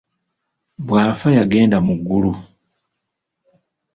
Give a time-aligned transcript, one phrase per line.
[0.87, 2.31] Bw’afa yagenda mu ggulu.